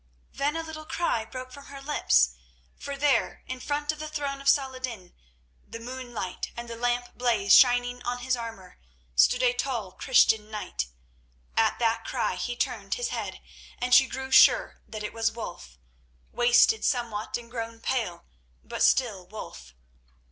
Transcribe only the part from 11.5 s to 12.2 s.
At that